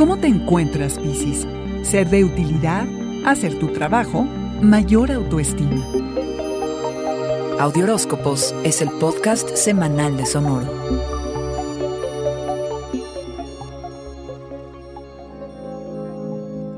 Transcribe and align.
¿Cómo 0.00 0.16
te 0.16 0.28
encuentras, 0.28 0.98
Piscis? 0.98 1.46
¿Ser 1.82 2.08
de 2.08 2.24
utilidad? 2.24 2.86
¿Hacer 3.26 3.58
tu 3.58 3.68
trabajo? 3.68 4.22
¿Mayor 4.62 5.12
autoestima? 5.12 5.84
Audioróscopos 7.58 8.54
es 8.64 8.80
el 8.80 8.88
podcast 8.92 9.54
semanal 9.56 10.16
de 10.16 10.24
Sonoro. 10.24 10.66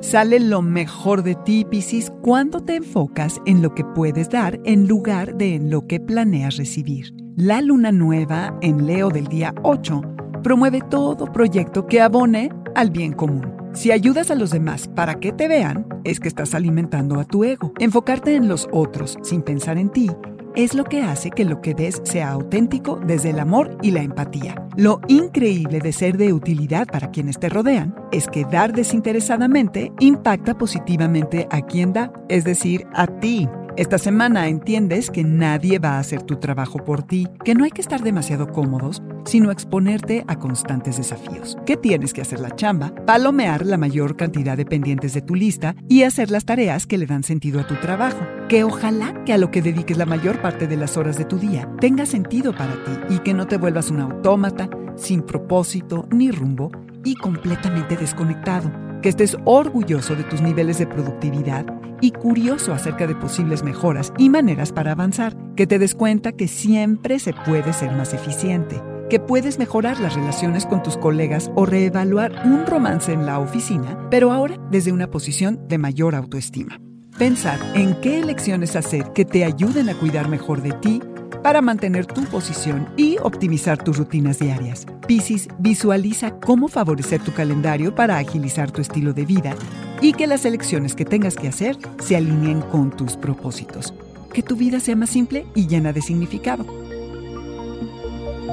Sale 0.00 0.40
lo 0.40 0.60
mejor 0.60 1.22
de 1.22 1.36
ti, 1.36 1.64
Piscis, 1.64 2.10
cuando 2.22 2.64
te 2.64 2.74
enfocas 2.74 3.40
en 3.46 3.62
lo 3.62 3.72
que 3.72 3.84
puedes 3.84 4.30
dar 4.30 4.58
en 4.64 4.88
lugar 4.88 5.36
de 5.36 5.54
en 5.54 5.70
lo 5.70 5.86
que 5.86 6.00
planeas 6.00 6.56
recibir. 6.56 7.14
La 7.36 7.62
luna 7.62 7.92
nueva 7.92 8.58
en 8.62 8.84
Leo 8.84 9.10
del 9.10 9.28
día 9.28 9.54
8 9.62 10.02
promueve 10.42 10.80
todo 10.80 11.30
proyecto 11.32 11.86
que 11.86 12.00
abone 12.00 12.50
al 12.74 12.90
bien 12.90 13.12
común. 13.12 13.54
Si 13.74 13.90
ayudas 13.90 14.30
a 14.30 14.34
los 14.34 14.50
demás 14.50 14.88
para 14.88 15.14
que 15.14 15.32
te 15.32 15.48
vean, 15.48 15.86
es 16.04 16.20
que 16.20 16.28
estás 16.28 16.54
alimentando 16.54 17.20
a 17.20 17.24
tu 17.24 17.44
ego. 17.44 17.72
Enfocarte 17.78 18.34
en 18.34 18.48
los 18.48 18.68
otros 18.72 19.18
sin 19.22 19.42
pensar 19.42 19.78
en 19.78 19.90
ti 19.90 20.10
es 20.54 20.74
lo 20.74 20.84
que 20.84 21.02
hace 21.02 21.30
que 21.30 21.44
lo 21.44 21.60
que 21.62 21.74
des 21.74 22.00
sea 22.04 22.30
auténtico 22.30 23.00
desde 23.06 23.30
el 23.30 23.40
amor 23.40 23.78
y 23.82 23.90
la 23.90 24.02
empatía. 24.02 24.54
Lo 24.76 25.00
increíble 25.08 25.80
de 25.80 25.92
ser 25.92 26.16
de 26.16 26.32
utilidad 26.32 26.86
para 26.86 27.10
quienes 27.10 27.38
te 27.38 27.48
rodean 27.48 27.94
es 28.12 28.28
que 28.28 28.44
dar 28.44 28.72
desinteresadamente 28.72 29.92
impacta 30.00 30.56
positivamente 30.58 31.46
a 31.50 31.62
quien 31.62 31.92
da, 31.92 32.12
es 32.28 32.44
decir, 32.44 32.86
a 32.94 33.06
ti. 33.06 33.48
Esta 33.74 33.96
semana 33.96 34.48
entiendes 34.48 35.10
que 35.10 35.24
nadie 35.24 35.78
va 35.78 35.92
a 35.92 35.98
hacer 35.98 36.22
tu 36.24 36.36
trabajo 36.36 36.84
por 36.84 37.02
ti, 37.02 37.26
que 37.42 37.54
no 37.54 37.64
hay 37.64 37.70
que 37.70 37.80
estar 37.80 38.02
demasiado 38.02 38.52
cómodos, 38.52 39.02
sino 39.24 39.50
exponerte 39.50 40.24
a 40.28 40.38
constantes 40.38 40.98
desafíos. 40.98 41.56
Que 41.64 41.78
tienes 41.78 42.12
que 42.12 42.20
hacer 42.20 42.40
la 42.40 42.54
chamba, 42.54 42.94
palomear 43.06 43.64
la 43.64 43.78
mayor 43.78 44.14
cantidad 44.14 44.58
de 44.58 44.66
pendientes 44.66 45.14
de 45.14 45.22
tu 45.22 45.34
lista 45.34 45.74
y 45.88 46.02
hacer 46.02 46.30
las 46.30 46.44
tareas 46.44 46.86
que 46.86 46.98
le 46.98 47.06
dan 47.06 47.22
sentido 47.22 47.60
a 47.60 47.66
tu 47.66 47.74
trabajo. 47.76 48.20
Que 48.50 48.62
ojalá 48.62 49.24
que 49.24 49.32
a 49.32 49.38
lo 49.38 49.50
que 49.50 49.62
dediques 49.62 49.96
la 49.96 50.04
mayor 50.04 50.42
parte 50.42 50.66
de 50.66 50.76
las 50.76 50.98
horas 50.98 51.16
de 51.16 51.24
tu 51.24 51.38
día 51.38 51.66
tenga 51.80 52.04
sentido 52.04 52.54
para 52.54 52.74
ti 52.84 53.14
y 53.14 53.20
que 53.20 53.32
no 53.32 53.46
te 53.46 53.56
vuelvas 53.56 53.90
un 53.90 54.00
autómata, 54.00 54.68
sin 54.96 55.22
propósito 55.22 56.06
ni 56.12 56.30
rumbo 56.30 56.70
y 57.04 57.14
completamente 57.14 57.96
desconectado. 57.96 58.91
Que 59.02 59.08
estés 59.08 59.36
orgulloso 59.44 60.14
de 60.14 60.22
tus 60.22 60.40
niveles 60.40 60.78
de 60.78 60.86
productividad 60.86 61.66
y 62.00 62.12
curioso 62.12 62.72
acerca 62.72 63.06
de 63.08 63.16
posibles 63.16 63.64
mejoras 63.64 64.12
y 64.16 64.30
maneras 64.30 64.72
para 64.72 64.92
avanzar, 64.92 65.36
que 65.56 65.66
te 65.66 65.80
des 65.80 65.96
cuenta 65.96 66.30
que 66.30 66.46
siempre 66.46 67.18
se 67.18 67.32
puede 67.32 67.72
ser 67.72 67.90
más 67.92 68.14
eficiente, 68.14 68.80
que 69.10 69.18
puedes 69.18 69.58
mejorar 69.58 69.98
las 69.98 70.14
relaciones 70.14 70.66
con 70.66 70.84
tus 70.84 70.96
colegas 70.96 71.50
o 71.56 71.66
reevaluar 71.66 72.42
un 72.44 72.64
romance 72.64 73.12
en 73.12 73.26
la 73.26 73.40
oficina, 73.40 73.98
pero 74.08 74.30
ahora 74.30 74.56
desde 74.70 74.92
una 74.92 75.10
posición 75.10 75.66
de 75.66 75.78
mayor 75.78 76.14
autoestima. 76.14 76.80
Pensar 77.18 77.58
en 77.74 78.00
qué 78.00 78.20
elecciones 78.20 78.76
hacer 78.76 79.12
que 79.12 79.24
te 79.24 79.44
ayuden 79.44 79.88
a 79.88 79.94
cuidar 79.94 80.28
mejor 80.28 80.62
de 80.62 80.72
ti 80.72 81.02
para 81.42 81.62
mantener 81.62 82.06
tu 82.06 82.24
posición 82.24 82.88
y 82.96 83.18
optimizar 83.22 83.82
tus 83.82 83.98
rutinas 83.98 84.38
diarias. 84.38 84.86
Piscis 85.06 85.48
visualiza 85.58 86.32
cómo 86.32 86.68
favorecer 86.68 87.20
tu 87.22 87.32
calendario 87.32 87.94
para 87.94 88.18
agilizar 88.18 88.70
tu 88.70 88.80
estilo 88.80 89.12
de 89.12 89.24
vida 89.24 89.54
y 90.00 90.12
que 90.12 90.26
las 90.26 90.44
elecciones 90.44 90.94
que 90.94 91.04
tengas 91.04 91.36
que 91.36 91.48
hacer 91.48 91.76
se 92.02 92.16
alineen 92.16 92.60
con 92.60 92.90
tus 92.90 93.16
propósitos. 93.16 93.94
Que 94.32 94.42
tu 94.42 94.56
vida 94.56 94.80
sea 94.80 94.96
más 94.96 95.10
simple 95.10 95.46
y 95.54 95.66
llena 95.66 95.92
de 95.92 96.02
significado. 96.02 96.64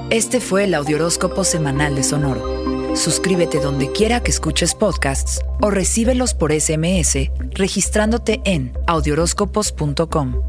Este 0.10 0.40
fue 0.40 0.64
el 0.64 0.73
Audioróscopo 0.73 1.44
Semanal 1.44 1.95
de 1.95 2.04
Sonoro. 2.04 2.95
Suscríbete 2.95 3.60
donde 3.60 3.92
quiera 3.92 4.22
que 4.22 4.32
escuches 4.32 4.73
podcasts 4.73 5.42
o 5.61 5.70
recíbelos 5.70 6.33
por 6.33 6.52
SMS 6.52 7.30
registrándote 7.54 8.42
en 8.44 8.73
audioróscopos.com. 8.88 10.48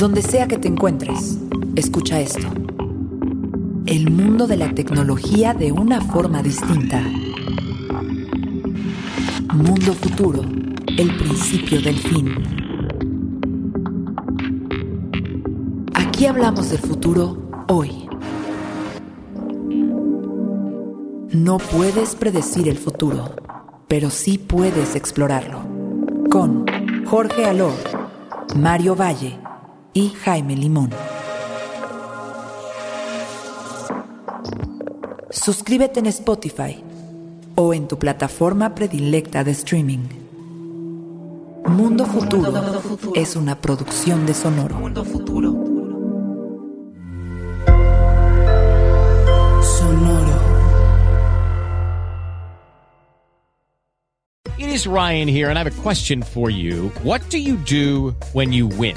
Donde 0.00 0.22
sea 0.22 0.48
que 0.48 0.56
te 0.56 0.66
encuentres, 0.66 1.38
escucha 1.76 2.20
esto. 2.20 2.48
El 3.84 4.10
mundo 4.10 4.46
de 4.46 4.56
la 4.56 4.74
tecnología 4.74 5.52
de 5.52 5.72
una 5.72 6.00
forma 6.00 6.42
distinta. 6.42 7.02
Mundo 9.52 9.92
futuro, 9.92 10.42
el 10.96 11.14
principio 11.18 11.82
del 11.82 11.96
fin. 11.96 12.34
Aquí 15.92 16.24
hablamos 16.24 16.70
del 16.70 16.78
futuro 16.78 17.66
hoy. 17.68 18.08
No 21.32 21.58
puedes 21.58 22.14
predecir 22.14 22.70
el 22.70 22.78
futuro, 22.78 23.34
pero 23.86 24.08
sí 24.08 24.38
puedes 24.38 24.96
explorarlo. 24.96 25.60
Con 26.30 26.64
Jorge 27.04 27.44
Alor, 27.44 27.74
Mario 28.56 28.96
Valle 28.96 29.39
y 29.92 30.10
Jaime 30.10 30.56
Limón. 30.56 30.90
Suscríbete 35.30 36.00
en 36.00 36.06
Spotify 36.06 36.82
o 37.54 37.74
en 37.74 37.88
tu 37.88 37.98
plataforma 37.98 38.74
predilecta 38.74 39.44
de 39.44 39.52
streaming. 39.52 40.08
Mundo 41.66 42.04
Futuro 42.06 42.52
es 43.14 43.36
una 43.36 43.60
producción 43.60 44.26
de 44.26 44.34
Sonoro. 44.34 44.76
Mundo 44.76 45.04
Futuro. 45.04 45.52
Sonoro. 49.62 50.40
It 54.58 54.68
is 54.68 54.86
Ryan 54.86 55.28
here 55.28 55.48
and 55.48 55.58
I 55.58 55.62
have 55.62 55.66
a 55.66 55.82
question 55.82 56.22
for 56.22 56.50
you. 56.50 56.90
What 57.02 57.22
do 57.30 57.38
you 57.38 57.56
do 57.56 58.14
when 58.32 58.52
you 58.52 58.66
win? 58.66 58.96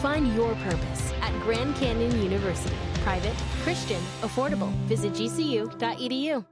Find 0.00 0.34
your 0.34 0.54
purpose 0.54 1.12
at 1.20 1.32
Grand 1.42 1.76
Canyon 1.76 2.22
University. 2.22 2.74
Private, 3.02 3.34
Christian, 3.62 4.00
affordable. 4.22 4.70
Visit 4.88 5.12
gcu.edu. 5.12 6.44